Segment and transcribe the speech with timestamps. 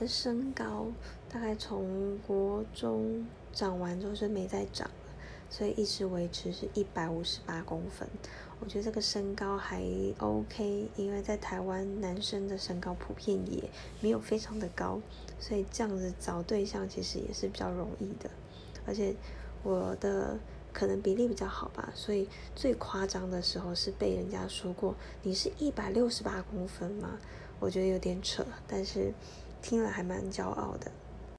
[0.00, 0.86] 的身高
[1.28, 5.12] 大概从国中长完之后就没再长了，
[5.50, 8.08] 所以一直维持是一百五十八公分。
[8.60, 9.82] 我觉得这个身高还
[10.18, 15.00] OK，因为在台湾男生的身高普遍也没有非常的高，
[15.38, 18.30] 所以这样子找对象其实也是比较容易的。
[18.86, 19.14] 而且
[19.62, 20.38] 我的
[20.72, 27.18] 可能比例比较好吧，所以最夸张的时候是被人家说过你是一百六十八公分吗？
[27.58, 29.12] 我觉得有点扯，但是
[29.60, 30.90] 听了还蛮骄傲的。